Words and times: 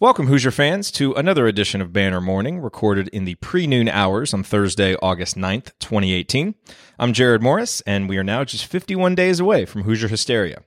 Welcome, 0.00 0.28
Hoosier 0.28 0.52
fans, 0.52 0.92
to 0.92 1.12
another 1.14 1.48
edition 1.48 1.80
of 1.80 1.92
Banner 1.92 2.20
Morning, 2.20 2.60
recorded 2.60 3.08
in 3.08 3.24
the 3.24 3.34
pre 3.34 3.66
noon 3.66 3.88
hours 3.88 4.32
on 4.32 4.44
Thursday, 4.44 4.94
August 5.02 5.36
9th, 5.36 5.72
2018. 5.80 6.54
I'm 7.00 7.12
Jared 7.12 7.42
Morris, 7.42 7.80
and 7.80 8.08
we 8.08 8.16
are 8.16 8.22
now 8.22 8.44
just 8.44 8.66
51 8.66 9.16
days 9.16 9.40
away 9.40 9.64
from 9.64 9.82
Hoosier 9.82 10.06
Hysteria. 10.06 10.62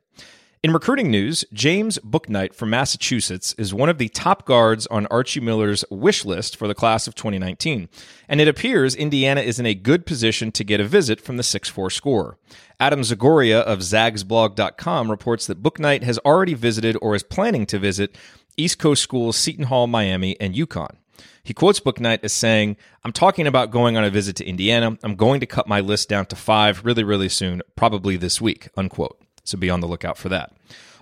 In 0.64 0.74
recruiting 0.74 1.10
news, 1.10 1.44
James 1.52 1.98
Bouknight 2.06 2.54
from 2.54 2.70
Massachusetts 2.70 3.56
is 3.58 3.74
one 3.74 3.90
of 3.90 3.98
the 3.98 4.10
top 4.10 4.46
guards 4.46 4.86
on 4.88 5.08
Archie 5.08 5.40
Miller's 5.40 5.84
wish 5.90 6.24
list 6.24 6.56
for 6.56 6.68
the 6.68 6.76
class 6.76 7.08
of 7.08 7.16
2019, 7.16 7.90
and 8.30 8.40
it 8.40 8.48
appears 8.48 8.94
Indiana 8.94 9.42
is 9.42 9.60
in 9.60 9.66
a 9.66 9.74
good 9.74 10.06
position 10.06 10.52
to 10.52 10.64
get 10.64 10.80
a 10.80 10.84
visit 10.84 11.20
from 11.20 11.38
the 11.38 11.42
6'4 11.42 11.92
scorer. 11.92 12.38
Adam 12.80 13.02
Zagoria 13.02 13.62
of 13.62 13.80
zagsblog.com 13.80 15.10
reports 15.10 15.48
that 15.48 15.64
Bouknight 15.64 16.04
has 16.04 16.20
already 16.20 16.54
visited 16.54 16.96
or 17.02 17.16
is 17.16 17.24
planning 17.24 17.66
to 17.66 17.80
visit 17.80 18.16
East 18.56 18.78
Coast 18.78 19.02
schools 19.02 19.38
Seton 19.38 19.66
Hall, 19.66 19.88
Miami, 19.88 20.40
and 20.40 20.54
UConn. 20.54 20.96
He 21.42 21.56
quotes 21.56 21.80
Bouknight 21.80 22.24
as 22.24 22.34
saying, 22.34 22.78
I'm 23.04 23.14
talking 23.14 23.48
about 23.48 23.72
going 23.72 23.98
on 23.98 24.04
a 24.04 24.12
visit 24.12 24.36
to 24.36 24.46
Indiana. 24.46 24.96
I'm 25.02 25.16
going 25.16 25.40
to 25.40 25.48
cut 25.48 25.68
my 25.68 25.80
list 25.80 26.08
down 26.08 26.28
to 26.28 26.36
five 26.36 26.86
really, 26.86 27.04
really 27.04 27.30
soon, 27.30 27.64
probably 27.76 28.16
this 28.16 28.40
week, 28.40 28.70
unquote. 28.78 29.21
So 29.44 29.58
be 29.58 29.70
on 29.70 29.80
the 29.80 29.88
lookout 29.88 30.18
for 30.18 30.30
that. 30.30 30.54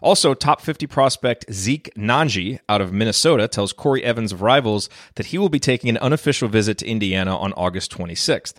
Also, 0.01 0.33
top 0.33 0.61
50 0.61 0.87
prospect 0.87 1.51
Zeke 1.51 1.91
Nnaji 1.97 2.59
out 2.69 2.79
of 2.79 2.93
Minnesota 2.93 3.47
tells 3.47 3.73
Corey 3.73 4.03
Evans 4.03 4.31
of 4.31 4.41
Rivals 4.41 4.89
that 5.15 5.27
he 5.27 5.37
will 5.37 5.49
be 5.49 5.59
taking 5.59 5.89
an 5.89 5.97
unofficial 5.97 6.47
visit 6.47 6.77
to 6.77 6.87
Indiana 6.87 7.37
on 7.37 7.51
August 7.53 7.91
26th. 7.91 8.55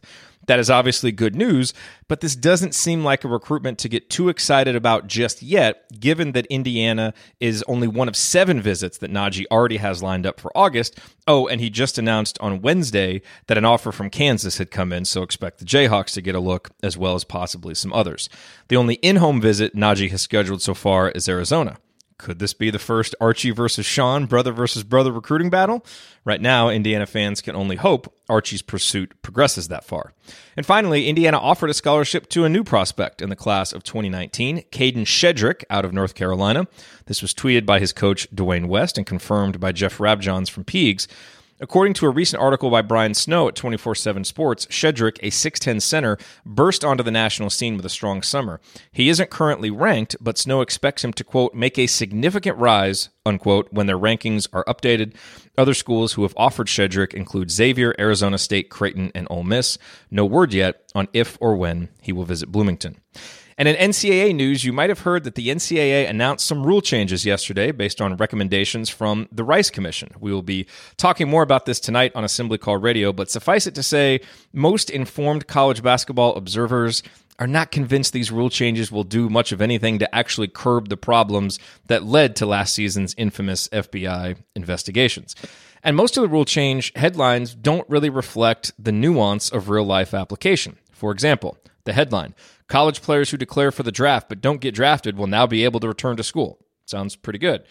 That 0.46 0.58
is 0.58 0.70
obviously 0.70 1.12
good 1.12 1.36
news, 1.36 1.74
but 2.08 2.20
this 2.20 2.34
doesn't 2.34 2.74
seem 2.74 3.04
like 3.04 3.24
a 3.24 3.28
recruitment 3.28 3.78
to 3.78 3.88
get 3.88 4.08
too 4.08 4.28
excited 4.28 4.74
about 4.74 5.06
just 5.06 5.42
yet, 5.42 5.84
given 6.00 6.32
that 6.32 6.46
Indiana 6.46 7.12
is 7.38 7.62
only 7.68 7.86
one 7.86 8.08
of 8.08 8.16
seven 8.16 8.60
visits 8.60 8.98
that 8.98 9.12
Nnaji 9.12 9.44
already 9.50 9.76
has 9.76 10.02
lined 10.02 10.26
up 10.26 10.40
for 10.40 10.50
August. 10.56 10.98
Oh, 11.26 11.46
and 11.46 11.60
he 11.60 11.68
just 11.68 11.98
announced 11.98 12.38
on 12.40 12.62
Wednesday 12.62 13.20
that 13.46 13.58
an 13.58 13.64
offer 13.64 13.92
from 13.92 14.10
Kansas 14.10 14.58
had 14.58 14.70
come 14.70 14.92
in, 14.92 15.04
so 15.04 15.22
expect 15.22 15.58
the 15.58 15.64
Jayhawks 15.66 16.14
to 16.14 16.22
get 16.22 16.34
a 16.34 16.40
look, 16.40 16.70
as 16.82 16.96
well 16.96 17.14
as 17.14 17.22
possibly 17.22 17.74
some 17.74 17.92
others. 17.92 18.28
The 18.68 18.76
only 18.76 18.94
in 18.94 19.16
home 19.16 19.40
visit 19.40 19.76
Nnaji 19.76 20.10
has 20.10 20.22
scheduled 20.22 20.62
so 20.62 20.74
far 20.74 21.10
is 21.10 21.28
Arizona. 21.28 21.76
Could 22.20 22.38
this 22.38 22.52
be 22.52 22.68
the 22.68 22.78
first 22.78 23.14
Archie 23.18 23.50
versus 23.50 23.86
Sean, 23.86 24.26
brother 24.26 24.52
versus 24.52 24.84
brother 24.84 25.10
recruiting 25.10 25.48
battle? 25.48 25.82
Right 26.22 26.40
now, 26.40 26.68
Indiana 26.68 27.06
fans 27.06 27.40
can 27.40 27.56
only 27.56 27.76
hope 27.76 28.12
Archie's 28.28 28.60
pursuit 28.60 29.14
progresses 29.22 29.68
that 29.68 29.84
far. 29.84 30.12
And 30.54 30.66
finally, 30.66 31.08
Indiana 31.08 31.38
offered 31.38 31.70
a 31.70 31.74
scholarship 31.74 32.28
to 32.28 32.44
a 32.44 32.50
new 32.50 32.62
prospect 32.62 33.22
in 33.22 33.30
the 33.30 33.36
class 33.36 33.72
of 33.72 33.84
2019, 33.84 34.64
Kadin 34.70 35.06
Shedrick 35.06 35.64
out 35.70 35.86
of 35.86 35.94
North 35.94 36.14
Carolina. 36.14 36.66
This 37.06 37.22
was 37.22 37.32
tweeted 37.32 37.64
by 37.64 37.80
his 37.80 37.94
coach, 37.94 38.30
Dwayne 38.30 38.66
West, 38.66 38.98
and 38.98 39.06
confirmed 39.06 39.58
by 39.58 39.72
Jeff 39.72 39.96
Rabjohns 39.96 40.50
from 40.50 40.64
Peegs. 40.64 41.08
According 41.62 41.92
to 41.94 42.06
a 42.06 42.10
recent 42.10 42.42
article 42.42 42.70
by 42.70 42.80
Brian 42.80 43.12
Snow 43.12 43.46
at 43.46 43.54
24 43.54 43.94
7 43.94 44.24
Sports, 44.24 44.64
Shedrick, 44.66 45.18
a 45.18 45.30
6'10 45.30 45.82
center, 45.82 46.16
burst 46.46 46.82
onto 46.82 47.02
the 47.02 47.10
national 47.10 47.50
scene 47.50 47.76
with 47.76 47.84
a 47.84 47.90
strong 47.90 48.22
summer. 48.22 48.62
He 48.92 49.10
isn't 49.10 49.28
currently 49.28 49.70
ranked, 49.70 50.16
but 50.22 50.38
Snow 50.38 50.62
expects 50.62 51.04
him 51.04 51.12
to, 51.12 51.22
quote, 51.22 51.52
make 51.52 51.78
a 51.78 51.86
significant 51.86 52.56
rise, 52.56 53.10
unquote, 53.26 53.70
when 53.70 53.86
their 53.86 53.98
rankings 53.98 54.48
are 54.54 54.64
updated. 54.64 55.14
Other 55.58 55.74
schools 55.74 56.14
who 56.14 56.22
have 56.22 56.32
offered 56.34 56.68
Shedrick 56.68 57.12
include 57.12 57.50
Xavier, 57.50 57.94
Arizona 57.98 58.38
State, 58.38 58.70
Creighton, 58.70 59.12
and 59.14 59.26
Ole 59.28 59.44
Miss. 59.44 59.76
No 60.10 60.24
word 60.24 60.54
yet 60.54 60.90
on 60.94 61.08
if 61.12 61.36
or 61.42 61.56
when 61.56 61.90
he 62.00 62.12
will 62.12 62.24
visit 62.24 62.50
Bloomington. 62.50 62.96
And 63.60 63.68
in 63.68 63.76
NCAA 63.76 64.34
news, 64.34 64.64
you 64.64 64.72
might 64.72 64.88
have 64.88 65.00
heard 65.00 65.24
that 65.24 65.34
the 65.34 65.48
NCAA 65.48 66.08
announced 66.08 66.46
some 66.46 66.66
rule 66.66 66.80
changes 66.80 67.26
yesterday 67.26 67.72
based 67.72 68.00
on 68.00 68.16
recommendations 68.16 68.88
from 68.88 69.28
the 69.30 69.44
Rice 69.44 69.68
Commission. 69.68 70.14
We 70.18 70.32
will 70.32 70.40
be 70.40 70.66
talking 70.96 71.28
more 71.28 71.42
about 71.42 71.66
this 71.66 71.78
tonight 71.78 72.12
on 72.14 72.24
Assembly 72.24 72.56
Call 72.56 72.78
Radio, 72.78 73.12
but 73.12 73.30
suffice 73.30 73.66
it 73.66 73.74
to 73.74 73.82
say, 73.82 74.20
most 74.54 74.88
informed 74.88 75.46
college 75.46 75.82
basketball 75.82 76.36
observers 76.36 77.02
are 77.38 77.46
not 77.46 77.70
convinced 77.70 78.14
these 78.14 78.32
rule 78.32 78.48
changes 78.48 78.90
will 78.90 79.04
do 79.04 79.28
much 79.28 79.52
of 79.52 79.60
anything 79.60 79.98
to 79.98 80.14
actually 80.14 80.48
curb 80.48 80.88
the 80.88 80.96
problems 80.96 81.58
that 81.88 82.02
led 82.02 82.36
to 82.36 82.46
last 82.46 82.72
season's 82.72 83.14
infamous 83.18 83.68
FBI 83.68 84.38
investigations. 84.56 85.36
And 85.84 85.94
most 85.94 86.16
of 86.16 86.22
the 86.22 86.28
rule 86.28 86.46
change 86.46 86.92
headlines 86.96 87.54
don't 87.54 87.86
really 87.90 88.08
reflect 88.08 88.72
the 88.78 88.92
nuance 88.92 89.50
of 89.50 89.68
real 89.68 89.84
life 89.84 90.14
application. 90.14 90.78
For 90.92 91.12
example, 91.12 91.58
the 91.84 91.92
headline 91.92 92.34
College 92.70 93.02
players 93.02 93.30
who 93.30 93.36
declare 93.36 93.72
for 93.72 93.82
the 93.82 93.90
draft 93.90 94.28
but 94.28 94.40
don't 94.40 94.60
get 94.60 94.76
drafted 94.76 95.18
will 95.18 95.26
now 95.26 95.44
be 95.44 95.64
able 95.64 95.80
to 95.80 95.88
return 95.88 96.16
to 96.16 96.22
school. 96.22 96.64
Sounds 96.86 97.16
pretty 97.16 97.40
good. 97.40 97.64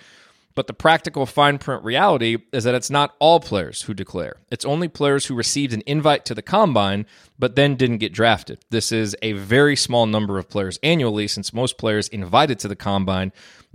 But 0.56 0.68
the 0.68 0.74
practical 0.74 1.25
fine 1.25 1.58
print 1.58 1.86
reality 1.86 2.40
is 2.52 2.66
that 2.66 2.75
it's 2.75 2.90
not 2.90 3.16
all 3.20 3.40
players 3.40 3.84
who 3.84 3.94
declare. 3.94 4.42
It's 4.52 4.66
only 4.66 4.90
players 4.90 5.28
who 5.28 5.36
received 5.36 5.72
an 5.72 5.84
invite 5.86 6.25
to 6.25 6.36
the 6.36 6.42
combine 6.42 7.06
but 7.38 7.56
then 7.56 7.75
didn't 7.75 8.00
get 8.00 8.12
drafted. 8.12 8.59
This 8.70 8.92
is 8.92 9.16
a 9.22 9.31
very 9.34 9.78
small 9.78 10.06
number 10.06 10.38
of 10.38 10.50
players 10.50 10.80
annually 10.84 11.30
since 11.30 11.53
most 11.53 11.78
players 11.78 12.09
invited 12.09 12.59
to 12.59 12.68
the 12.68 12.76
combine 12.76 13.31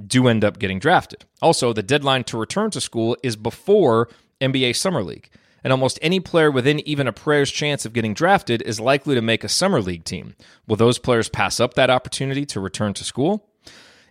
do 0.06 0.28
end 0.28 0.44
up 0.44 0.58
getting 0.58 0.78
drafted. 0.78 1.24
Also, 1.40 1.72
the 1.72 1.82
deadline 1.82 2.24
to 2.24 2.36
return 2.36 2.70
to 2.72 2.82
school 2.82 3.16
is 3.22 3.34
before 3.34 4.10
NBA 4.42 4.76
Summer 4.76 5.02
League 5.02 5.30
and 5.64 5.72
almost 5.72 5.98
any 6.02 6.20
player 6.20 6.50
within 6.50 6.86
even 6.86 7.08
a 7.08 7.12
prayer's 7.12 7.50
chance 7.50 7.84
of 7.84 7.94
getting 7.94 8.14
drafted 8.14 8.62
is 8.62 8.78
likely 8.78 9.14
to 9.14 9.22
make 9.22 9.42
a 9.42 9.48
summer 9.48 9.80
league 9.80 10.04
team. 10.04 10.36
Will 10.68 10.76
those 10.76 10.98
players 10.98 11.30
pass 11.30 11.58
up 11.58 11.74
that 11.74 11.90
opportunity 11.90 12.44
to 12.46 12.60
return 12.60 12.92
to 12.94 13.02
school? 13.02 13.48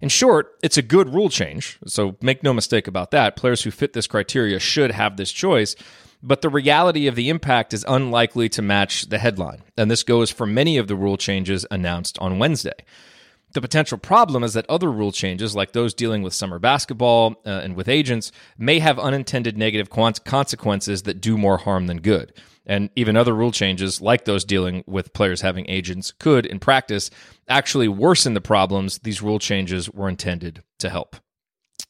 In 0.01 0.09
short, 0.09 0.57
it's 0.61 0.77
a 0.77 0.81
good 0.81 1.13
rule 1.13 1.29
change, 1.29 1.79
so 1.85 2.17
make 2.21 2.43
no 2.43 2.53
mistake 2.53 2.87
about 2.87 3.11
that. 3.11 3.37
Players 3.37 3.61
who 3.61 3.71
fit 3.71 3.93
this 3.93 4.07
criteria 4.07 4.59
should 4.59 4.91
have 4.91 5.15
this 5.15 5.31
choice, 5.31 5.77
but 6.21 6.41
the 6.41 6.49
reality 6.49 7.07
of 7.07 7.15
the 7.15 7.29
impact 7.29 7.73
is 7.73 7.85
unlikely 7.87 8.49
to 8.49 8.61
match 8.61 9.03
the 9.07 9.17
headline. 9.17 9.61
And 9.77 9.89
this 9.89 10.03
goes 10.03 10.29
for 10.29 10.45
many 10.45 10.77
of 10.77 10.87
the 10.89 10.95
rule 10.95 11.15
changes 11.15 11.65
announced 11.71 12.19
on 12.19 12.39
Wednesday. 12.39 12.73
The 13.53 13.61
potential 13.61 13.99
problem 13.99 14.43
is 14.43 14.53
that 14.53 14.65
other 14.67 14.91
rule 14.91 15.11
changes, 15.11 15.55
like 15.55 15.73
those 15.73 15.93
dealing 15.93 16.23
with 16.23 16.33
summer 16.33 16.57
basketball 16.57 17.35
uh, 17.45 17.61
and 17.63 17.75
with 17.75 17.87
agents, 17.87 18.31
may 18.57 18.79
have 18.79 18.97
unintended 18.97 19.57
negative 19.57 19.91
consequences 19.91 21.03
that 21.03 21.21
do 21.21 21.37
more 21.37 21.57
harm 21.57 21.85
than 21.85 21.97
good. 22.01 22.33
And 22.65 22.89
even 22.95 23.15
other 23.15 23.35
rule 23.35 23.51
changes, 23.51 24.01
like 24.01 24.25
those 24.25 24.43
dealing 24.43 24.83
with 24.87 25.13
players 25.13 25.41
having 25.41 25.69
agents, 25.69 26.11
could, 26.17 26.45
in 26.45 26.59
practice, 26.59 27.11
actually 27.47 27.87
worsen 27.87 28.33
the 28.33 28.41
problems 28.41 28.99
these 28.99 29.21
rule 29.21 29.39
changes 29.39 29.89
were 29.89 30.09
intended 30.09 30.63
to 30.79 30.89
help. 30.89 31.17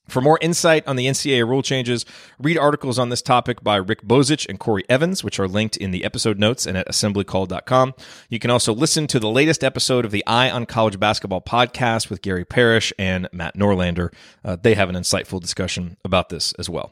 For 0.08 0.22
more 0.22 0.38
insight 0.42 0.86
on 0.86 0.98
the 0.98 1.08
NCAA 1.08 1.48
rule 1.48 1.62
changes, 1.62 2.06
read 2.38 2.58
articles 2.58 3.00
on 3.00 3.08
this 3.08 3.22
topic 3.22 3.64
by 3.64 3.78
Rick 3.78 4.02
Bozich 4.02 4.48
and 4.50 4.60
Corey 4.60 4.84
Evans, 4.90 5.24
which 5.24 5.40
are 5.40 5.48
linked 5.48 5.78
in 5.78 5.92
the 5.92 6.04
episode 6.04 6.38
notes 6.38 6.66
and 6.66 6.78
at 6.78 6.88
assemblycall.com. 6.88 7.94
You 8.30 8.38
can 8.38 8.52
also 8.52 8.74
listen 8.74 9.08
to 9.08 9.20
the 9.20 9.30
latest 9.30 9.64
episode 9.64 10.04
of 10.04 10.12
the 10.12 10.26
Eye 10.28 10.52
on 10.52 10.66
College 10.66 11.00
Basketball 11.00 11.42
podcast 11.42 12.10
with 12.10 12.22
Gary 12.22 12.44
Parrish 12.44 12.92
and 13.00 13.30
Matt 13.32 13.56
Norlander. 13.56 14.14
Uh, 14.44 14.58
they 14.62 14.76
have 14.76 14.90
an 14.90 14.96
insightful 14.96 15.40
discussion 15.40 15.96
about 16.04 16.28
this 16.28 16.52
as 16.60 16.70
well. 16.70 16.92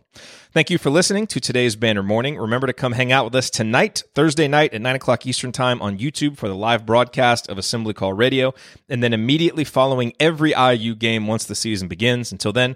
Thank 0.53 0.69
you 0.69 0.77
for 0.77 0.89
listening 0.89 1.27
to 1.27 1.39
today's 1.39 1.77
Banner 1.77 2.03
Morning. 2.03 2.37
Remember 2.37 2.67
to 2.67 2.73
come 2.73 2.91
hang 2.91 3.09
out 3.09 3.23
with 3.23 3.35
us 3.35 3.49
tonight, 3.49 4.03
Thursday 4.15 4.49
night 4.49 4.73
at 4.73 4.81
9 4.81 4.95
o'clock 4.97 5.25
Eastern 5.25 5.53
Time 5.53 5.81
on 5.81 5.97
YouTube 5.97 6.35
for 6.35 6.49
the 6.49 6.55
live 6.55 6.85
broadcast 6.85 7.47
of 7.47 7.57
Assembly 7.57 7.93
Call 7.93 8.11
Radio, 8.11 8.53
and 8.89 9.01
then 9.01 9.13
immediately 9.13 9.63
following 9.63 10.11
every 10.19 10.51
IU 10.51 10.93
game 10.93 11.25
once 11.25 11.45
the 11.45 11.55
season 11.55 11.87
begins. 11.87 12.33
Until 12.33 12.51
then, 12.51 12.75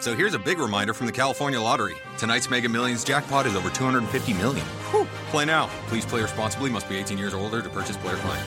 So 0.00 0.14
here's 0.14 0.34
a 0.34 0.38
big 0.38 0.58
reminder 0.58 0.94
from 0.94 1.06
the 1.06 1.12
California 1.12 1.60
Lottery. 1.60 1.96
Tonight's 2.18 2.48
Mega 2.48 2.68
Millions 2.68 3.02
jackpot 3.02 3.46
is 3.46 3.56
over 3.56 3.68
250 3.68 4.32
million. 4.34 4.64
Whew. 4.90 5.06
Play 5.30 5.44
now. 5.44 5.68
Please 5.88 6.06
play 6.06 6.22
responsibly. 6.22 6.70
Must 6.70 6.88
be 6.88 6.96
18 6.96 7.18
years 7.18 7.34
or 7.34 7.38
older 7.38 7.60
to 7.60 7.68
purchase 7.68 7.96
player 7.96 8.16
client. 8.16 8.46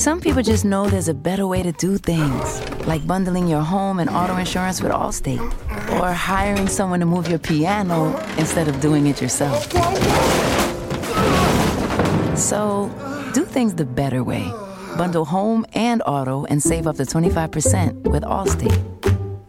Some 0.00 0.20
people 0.20 0.42
just 0.42 0.64
know 0.64 0.88
there's 0.88 1.08
a 1.08 1.14
better 1.14 1.46
way 1.46 1.62
to 1.62 1.72
do 1.72 1.98
things, 1.98 2.86
like 2.86 3.06
bundling 3.06 3.46
your 3.46 3.60
home 3.60 4.00
and 4.00 4.08
auto 4.10 4.34
insurance 4.36 4.80
with 4.82 4.90
Allstate, 4.90 5.38
or 6.00 6.12
hiring 6.12 6.66
someone 6.66 7.00
to 7.00 7.06
move 7.06 7.28
your 7.28 7.38
piano 7.38 8.16
instead 8.38 8.66
of 8.66 8.80
doing 8.80 9.06
it 9.06 9.20
yourself. 9.20 9.70
So, 12.36 12.90
do 13.34 13.44
things 13.44 13.74
the 13.74 13.84
better 13.84 14.24
way. 14.24 14.50
Bundle 14.96 15.26
home 15.26 15.64
and 15.74 16.02
auto 16.06 16.44
and 16.46 16.60
save 16.62 16.86
up 16.88 16.96
to 16.96 17.02
25% 17.02 18.10
with 18.10 18.24
Allstate. 18.24 18.93